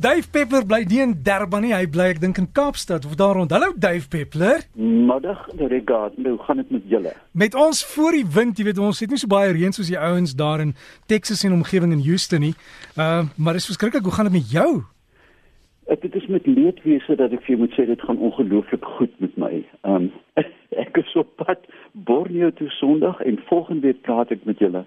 [0.00, 3.34] Dave Peppler bly nie in Durban nie, hy bly ek dink in Kaapstad of daar
[3.36, 3.50] rond.
[3.52, 4.62] Hallo Dave Peppler.
[4.72, 6.14] Middag, Regard.
[6.16, 7.10] Nou gaan dit met julle.
[7.36, 9.98] Met ons voor die wind, jy weet ons het nie so baie reën soos die
[10.00, 10.72] ouens daar in
[11.12, 12.54] Texas en omgewing in Houston nie.
[12.96, 14.70] Uh maar dis verskriklik, hoe gaan dit met jou?
[15.92, 19.12] Ek dit is met leedwese dat ek vir jou moet sê dit gaan ongelooflik goed
[19.20, 19.52] met my.
[19.84, 20.08] Um
[20.86, 24.86] ek is op pad Borneo toe Sondag en volgende week praat ek met julle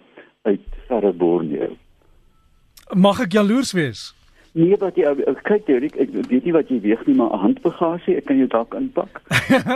[0.49, 1.69] uit verre Borneo.
[2.97, 4.09] Mag ek jaloers wees?
[4.53, 5.09] Nee, wat jy
[5.47, 5.95] kyk jy ek,
[6.29, 9.21] weet nie wat jy weeg nie, maar 'n handbagasie, ek kan jou dalk inpak.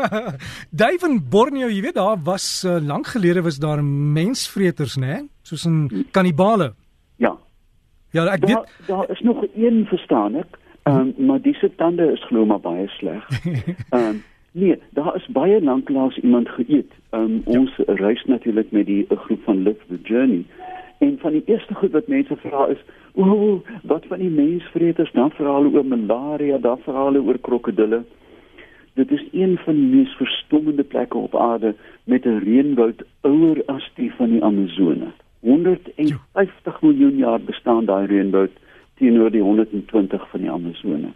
[0.81, 5.25] Dave in Borneo, jy weet daar was uh, lank gelede was daar mensvreters, né?
[5.41, 6.75] Soos 'n kannibale.
[7.17, 7.33] Ja.
[8.11, 12.11] Ja, ek daar, weet daar is nog een verstaan ek, um, maar dis se tande
[12.11, 13.25] is glo maar baie sleg.
[13.89, 16.91] Ehm um, nee, daar is baie lanklaas iemand geëet.
[17.11, 17.93] Um, ons ja.
[17.93, 20.45] reis natuurlik met die groep van Live the Journey.
[21.17, 22.77] En van die eerste goed wat mense vra is,
[23.13, 25.11] "O, wat van die mensvreters?
[25.11, 28.03] Dan vra hulle oor malaria, dan vra hulle oor krokodille."
[28.93, 33.91] Dit is een van die mees verstommende plekke op aarde met 'n reënwoud ouer as
[33.95, 35.11] die van die Amazone.
[35.39, 38.51] 150 miljoen jaar bestaan daai reënwoud
[38.93, 41.11] teenoor die 120 van die Amazone.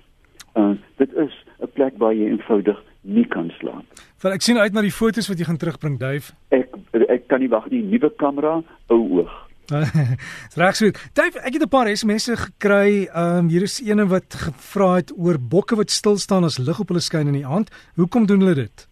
[0.53, 3.85] Uh dit is 'n plek waar jy eenvoudig nie kan slaap.
[4.21, 6.33] Want ek sien uit na die foto's wat jy gaan terugbring, Dave.
[6.47, 9.50] Ek ek kan nie wag nie, nuwe kamera, ou oog.
[10.59, 10.91] Reg so.
[11.13, 13.07] Dave, ek het 'n paar SMS'e gekry.
[13.07, 16.79] Ehm um, hier is eene wat gevra het oor bokke wat stil staan as lig
[16.79, 17.71] op hulle skyn in die aand.
[17.95, 18.87] Hoekom doen hulle dit?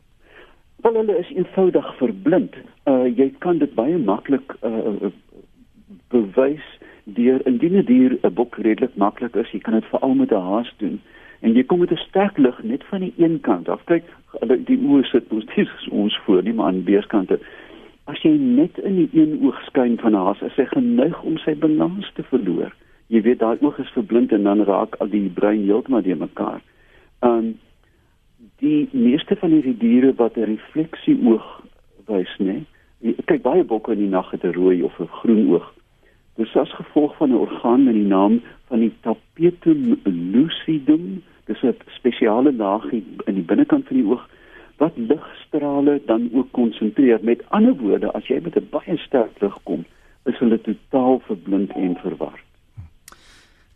[0.81, 2.55] Wel hulle is eenvoudig verblind.
[2.85, 5.11] Uh jy kan dit baie maklik uh
[6.09, 6.65] bewys
[7.03, 10.45] deur indien 'n dier 'n bok redelik maklik is, jy kan dit veral met 'n
[10.51, 11.01] haas doen.
[11.39, 13.83] En jy kom met 'n sterk lig net van die een kant af.
[13.85, 14.03] Kyk,
[14.65, 17.39] die oë sit ons dis ons voor, nie maar aan beeskante
[18.09, 21.53] as jy net in die een oog skyn van haar, is sy geneig om sy
[21.61, 22.73] balans te verloor.
[23.13, 26.61] Jy weet daai oog is verblind en dan raak al die brein heeltemal de mekaar.
[27.25, 27.57] Um
[28.59, 31.47] die meeste van hierdie diere wat 'n refleksie oog
[32.07, 32.63] wys, nê.
[33.25, 35.67] Kyk baie bokke in die nag het 'n rooi of 'n groen oog.
[36.35, 41.23] Dis as gevolg van 'n orgaan met die naam van die tapetum lucidum.
[41.45, 44.27] Dis 'n spesiale laagie in die binnekant van die oog
[44.79, 47.19] wat ligstrale dan ook konsentreer.
[47.21, 49.85] Met ander woorde, as jy met 'n baie sterk lig kom,
[50.25, 52.45] is hulle totaal verblind en verward.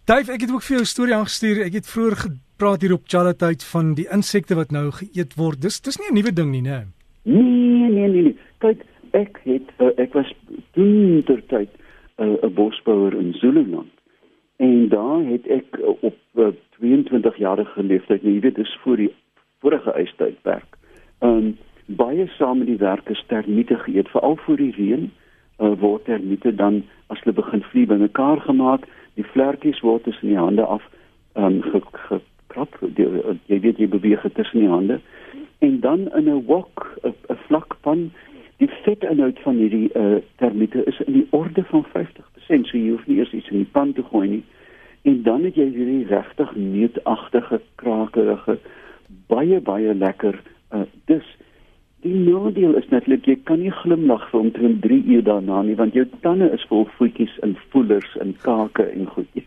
[0.05, 1.65] Dave, ek het ook vir jou 'n storie aangestuur.
[1.65, 5.61] Ek het vroeër gepraat hier op Chalatheid van die insekte wat nou geëet word.
[5.61, 6.87] Dis dis nie 'n nuwe ding nie, né?
[7.23, 8.37] Nee, nee, nee, nee.
[8.57, 8.81] Kyk,
[9.11, 10.33] ek het uh, ek was
[10.71, 11.69] toen ter tyd
[12.15, 13.91] eh, 'n uh, bosbouer in Zululand.
[14.57, 16.47] En daar het ek uh, op uh,
[16.79, 19.13] 22 jarige leeftyd, nou, jy weet, dis voor die
[19.59, 20.77] vorige ystydperk
[21.23, 24.09] um, baie saam met die werkers termiete geëet.
[24.09, 25.11] Veral voor die reën
[25.59, 28.87] uh, word termiete dan as hulle begin vlieg bymekaar gemaak.
[29.19, 30.83] Die vlekkies word tussen die hande af
[31.33, 32.77] um, gekrap
[33.49, 34.99] jy weet jy beweeg tussen die hande.
[35.59, 38.11] En dan in 'n wok 'n vlak van
[38.57, 43.07] die vetinhoud van hierdie uh, termiete is in die orde van 50% so jy hoef
[43.07, 44.43] nie eers iets in die pan te gooi nie.
[45.01, 48.57] En dan het jy hierdie regtig neutagtige krakerige
[49.27, 50.39] baie baie lekker
[50.73, 51.25] Uh, dus
[52.03, 55.95] die nadeel is netlik jy kan nie glimlag vir omtrent 3 uur daarna nie want
[55.95, 59.27] jou tande is vol voetjies en voelers en kake en goed.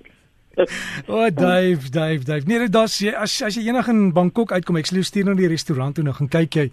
[0.57, 2.47] O, oh, Dave, Dave, Dave.
[2.49, 5.51] Nee, dit as as, as jy enig in Bangkok uitkom, ek sê stuur na die
[5.53, 6.65] restaurant toe nou gaan kyk jy.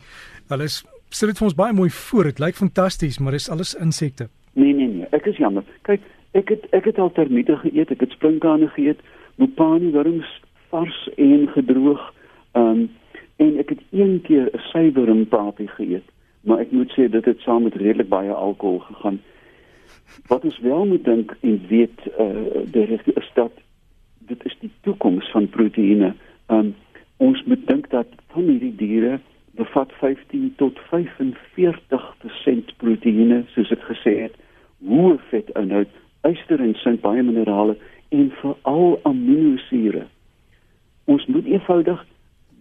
[0.53, 0.77] Hulle is
[1.11, 2.31] sit dit vir ons baie mooi voor.
[2.31, 4.29] Dit lyk fantasties, maar dis alles insekte.
[4.55, 5.09] Nee, nee, nee.
[5.11, 5.67] Ek is jammer.
[5.87, 6.05] Kyk,
[6.39, 9.03] ek het ek het al termiete geëet, ek het sprinkane geëet,
[9.41, 10.31] mopani wurms
[10.71, 12.11] vars en gedroog.
[12.55, 12.89] Ehm um,
[13.35, 16.07] en ek het een keer 'n suiwerm papie geëet,
[16.41, 19.21] maar ek moet sê dit het saam met redelik baie alkohol gegaan.
[20.27, 23.51] Wat ons wel moet dink en weet eh uh, daar is dat
[24.19, 26.13] dit is die toekoms van proteïene.
[26.47, 26.75] Um,
[27.17, 29.19] ons moet dink dat van hierdie diere
[29.55, 34.35] bevat 15 tot 45% proteïene soos ek gesê het,
[34.87, 35.91] hoë vetinhoud,
[36.27, 37.77] yster en sink baie minerale
[38.09, 40.07] en veral aminosure.
[41.05, 42.05] Ons moet eenvoudig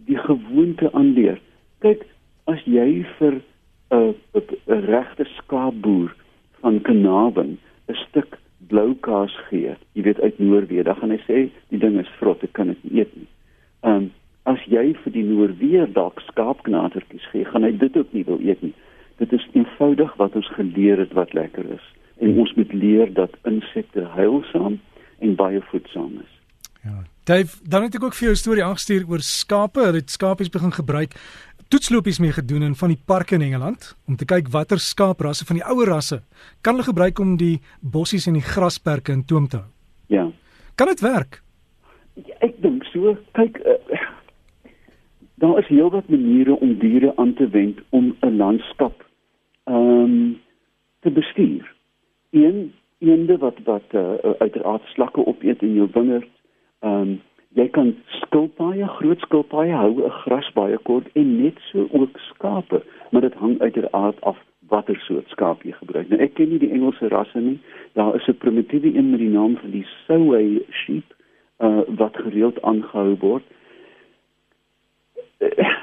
[0.07, 1.39] die gewoonte aanleer.
[1.79, 2.05] Kyk,
[2.51, 3.41] as jy vir
[3.93, 6.15] 'n uh, regte skaapboer
[6.61, 7.57] van Kanawin
[7.87, 11.99] 'n stuk blou kaas gee, jy weet uit Noorwe, dan gaan hy sê die ding
[11.99, 13.29] is vrot, ek kan dit nie eet nie.
[13.83, 14.11] Ehm um,
[14.43, 18.61] as jy vir die Noorwe dalk skaapknatertjies gee, gaan hy dit ook nie wil eet
[18.61, 18.73] nie.
[19.21, 21.85] Dit is eenvoudig wat ons geleer het wat lekker is.
[22.19, 24.79] En ons moet leer dat insekte heilsaam
[25.19, 26.33] en baie voedsaam is.
[26.83, 27.12] Ja.
[27.23, 29.79] Dave, dan het ek ook vir jou 'n storie aangestuur oor skape.
[29.79, 31.15] Hulle het skapies begin gebruik
[31.73, 35.57] toetslopies mee gedoen in van die parke in Engeland om te kyk watter skaaprasse van
[35.57, 36.19] die ouer rasse
[36.61, 39.69] kan hulle gebruik om die bossies en die grasperke in toom te hou.
[40.07, 40.27] Ja.
[40.75, 41.39] Kan dit werk?
[42.13, 44.03] Ja, ek dink so kyk uh,
[45.41, 49.01] daar is heelwat maniere om diere aan te wend om 'n landskap
[49.65, 50.39] ehm um,
[51.01, 51.65] te bestuur.
[52.31, 56.29] Een eende wat wat uh, uiteraard slakke opeet in jou wingerd.
[56.83, 57.21] Ehm um,
[57.53, 62.81] jy kan skilpaaie, groot skilpaaie hou 'n gras baie kort en net so ook skape,
[63.11, 64.37] maar dit hang uiteraard af
[64.73, 66.09] watter soort skaap jy gebruik.
[66.09, 67.59] Nou ek ken nie die Engelse rasse nie.
[67.93, 71.15] Daar is 'n primitiewe een met die naam van die Soay sheep
[71.59, 73.43] uh, wat gereeld aangehou word.
[75.39, 75.75] Uh,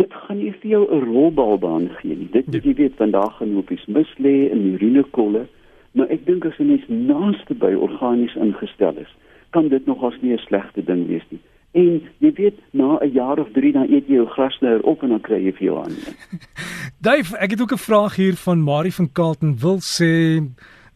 [0.00, 2.30] dit gaan nie vir jou 'n rolbalbaan gee nie.
[2.30, 5.46] Dit jy weet vandag gaan op is mislê in urinekolle,
[5.92, 9.14] maar ek dink as 'n mens naaste by organies ingestel is,
[9.56, 11.40] kan dit nogals nie 'n slegte ding wees nie.
[11.82, 15.08] En jy weet na 'n jaar of 3 dan eet jy jou grasnyer op en
[15.08, 15.94] dan kry jy vir jou aan.
[17.08, 20.12] Dave, ek het ook 'n vraag hier van Marie van Kalten wil sê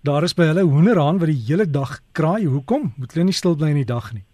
[0.02, 2.44] daar is by hulle hoenderhaan wat die hele dag kraai.
[2.44, 2.92] Hoekom?
[2.96, 4.24] Moet hulle nie stil bly in die dag nie?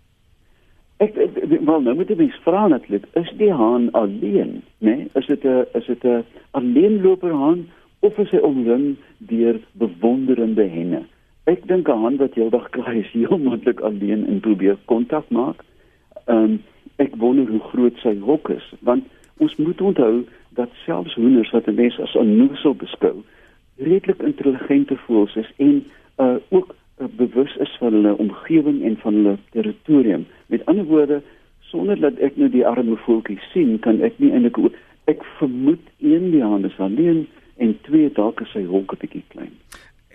[0.96, 1.32] Ek, ek
[1.66, 4.94] wel nou moet jy mens vra netlik, is die haan alleen, né?
[4.94, 5.08] Nee?
[5.14, 7.66] Is dit 'n is dit 'n alleenloper haan
[8.00, 11.02] of is hy omring deur bewonderende henne?
[11.46, 15.62] Ek dink 'n haan wat heeldag kraai is heel moontlik alleen en probeer kontak maak.
[16.24, 16.62] Ehm um,
[16.96, 19.04] ek wonder hoe groot sy hok is, want
[19.38, 20.24] ons moet onthou
[20.58, 23.22] dat selfs hoenders wat 'n mens as 'n noesel beskou,
[23.76, 25.84] redelik intelligente voëls is en
[26.18, 30.26] uh ook uh, bewus is van hulle omgewing en van hulle territorium.
[30.46, 31.22] Met ander woorde,
[31.60, 34.72] sonder dat ek nou die arme voeltjie sien, kan ek nie eintlik
[35.04, 37.26] ek vermoed een die haan is alleen
[37.56, 39.54] en twee dalk is sy hok 'n bietjie klein.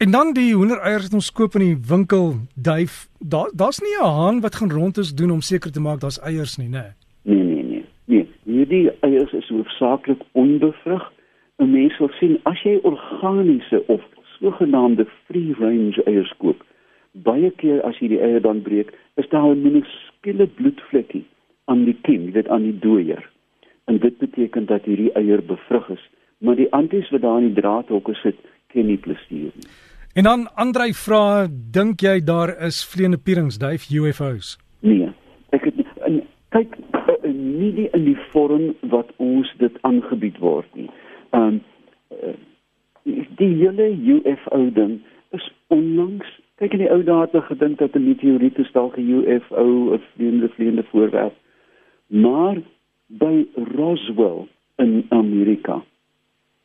[0.02, 2.94] En dan die hoendereiers wat ons koop in die winkel, duif,
[3.34, 6.20] daar daar's nie 'n haan wat gaan rond is doen om seker te maak daar's
[6.20, 6.86] eiers nie, né?
[7.22, 7.86] Nee, nee, nee.
[8.06, 11.12] Nee, hierdie eiers is hoofsaaklik onbevrug.
[11.58, 14.02] 'n Mens sal sien as jy organiese of
[14.40, 16.64] sogenaamde free range eiers koop,
[17.12, 21.26] baie keer as jy die eier dan breek, is daar 'n minuskiele bloedvlekkie
[21.66, 23.30] aan die kiem, dit aan die dooier.
[23.86, 27.62] En dit beteken dat hierdie eier bevrug is, maar die anties wat daar in die
[27.62, 28.36] draadhokke sit,
[28.68, 29.70] ken nie plesier nie.
[30.14, 34.58] En dan Andrei vra, dink jy daar is vleiende pierings, duif UFO's?
[34.80, 35.08] Nee,
[35.56, 36.22] ek het en
[36.52, 40.90] kyk eh, nie die in die vorm wat ons dit aangebied word nie.
[41.32, 41.62] Ehm um,
[43.40, 45.00] die hele UFO ding
[45.34, 46.28] is onlangs
[46.62, 50.02] kyk in die ou dae het gedink dat 'n meteoriet is dalk 'n UFO of
[50.02, 51.34] 'n vleiende vleiende voorwerp.
[52.08, 52.62] Maar
[53.08, 55.82] by Roswell in Amerika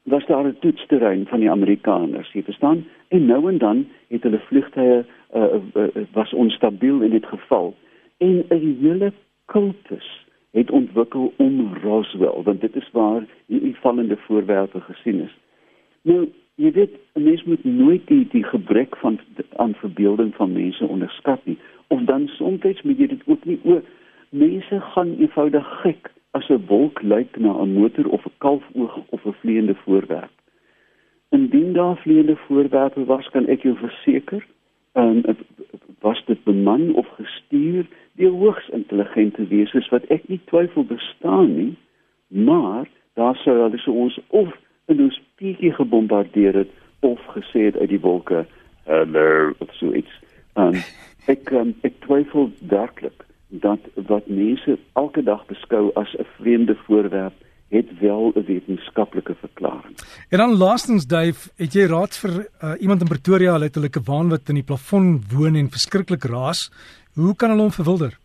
[0.06, 2.84] was daar 'n toetsterrein van die Amerikaners, jy verstaan?
[3.08, 5.04] En nou en dan het hulle vliegtye
[5.34, 5.42] uh,
[5.74, 7.74] uh, was onstabiel in dit geval
[8.18, 9.12] en 'n hele
[9.44, 15.36] kultus het ontwikkel om Roswell, want dit is waar die vallende voorwerpe gesien is.
[16.02, 19.18] Nou, jy weet, 'n mens moet nooit die die gebrek van
[19.56, 21.58] aan verbeelding van mense onderskat nie.
[21.86, 23.82] Of dan soms moet jy dit ook nie oor
[24.28, 29.24] mense gaan eenvoudig gek as 'n wolk lyk na 'n motor of 'n kalfoog of
[29.24, 30.34] 'n vleiende voorwerp.
[31.36, 34.46] Indien daar vleiende voorwerpe was, kan ek jou verseker,
[34.92, 35.36] ehm um,
[36.00, 41.74] was dit beman of gestuur deur hoogs intelligente wesens wat ek nie twyfel bestaan nie,
[42.26, 44.48] maar daar sou hulle so ons of
[44.86, 48.46] 'n ospietjie gebombardeer het of gesê het uit die wolke,
[48.84, 50.12] hallo of so iets.
[50.54, 50.82] Ehm um,
[51.26, 57.34] ek um, ek twyfel werklik dat wat mense elke dag beskou as 'n vreemde voorwerp
[57.68, 59.94] het wel 'n wetenskaplike verklaring.
[60.28, 63.88] En dan laastens Dave, het jy raad vir uh, iemand in Pretoria, hulle het hulle
[63.88, 66.70] kwaan wat in die plafon woon en verskriklik raas.
[67.14, 68.18] Hoe kan hulle hom verwilder?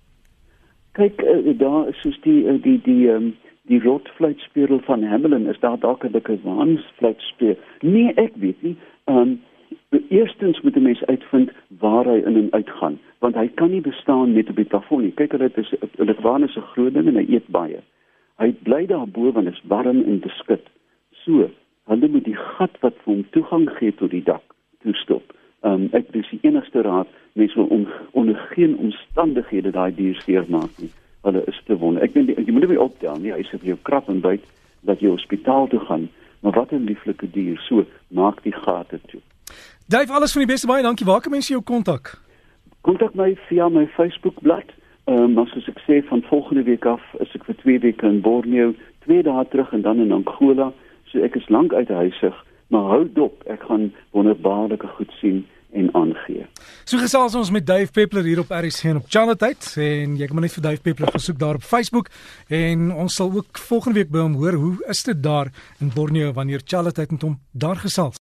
[0.92, 5.60] Kyk, uh, daar is soos die uh, die die um, die rotfluitspieël van Hamelin is
[5.60, 7.58] daar dalk 'n kwaansfluitspieël.
[7.82, 8.78] Nee, ek weet nie.
[9.06, 9.42] Ehm um,
[10.08, 13.82] Eerstens moet 'n mens uitvind waar hy in en uit gaan, want hy kan nie
[13.82, 15.12] bestaan net op die plafon nie.
[15.12, 17.80] Kyk, dit is dit waan is 'n groot ding en hy eet baie.
[18.38, 20.66] Hy bly daar bo want dit is warm en beskut.
[21.12, 21.50] So,
[21.86, 24.44] hulle moet die gat wat vir hom toegang gee tot die dak
[24.82, 25.34] toestop.
[25.62, 30.46] Um ek dis die enigste raad, mense wil on, onder geen omstandighede daai dier seer
[30.50, 30.90] maak nie.
[31.22, 32.04] Hulle is te wonder.
[32.04, 34.46] Ek dink jy moet hom optel, nie hy sê vir jou krap en byt
[34.90, 36.10] dat jy hospitaal toe gaan,
[36.42, 37.62] maar wat 'n lieflike dier.
[37.70, 39.22] So, maak die gate toe.
[39.88, 40.84] Dave, alles van die beste baie.
[40.84, 41.06] Dankie.
[41.06, 42.22] Waar kan mense jou kontak?
[42.82, 44.78] Kontak my via my Facebook bladsy.
[45.10, 48.22] Ehm um, as ek sê van volgende week af is ek vir 2 weke in
[48.22, 48.74] Borneo,
[49.06, 50.72] 2 dae terug en dan in Angola.
[51.10, 52.38] So ek is lank uit huisig,
[52.70, 55.42] maar hou dop, ek gaan wonderbaarlike goed sien
[55.74, 56.46] en aangee.
[56.84, 60.36] So gesels ons met Dave Peppler hier op RSG en op Charlotte en jy kan
[60.36, 62.12] maar net vir Dave Peppler gesoek daar op Facebook
[62.48, 66.34] en ons sal ook volgende week by hom hoor hoe is dit daar in Borneo
[66.36, 68.20] wanneer Charlotte met hom daar gesels.